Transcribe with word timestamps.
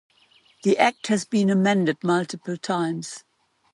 The 0.63 0.79
Act 0.79 1.05
has 1.09 1.25
been 1.25 1.51
amended 1.51 2.03
multiple 2.03 2.57
times. 2.57 3.23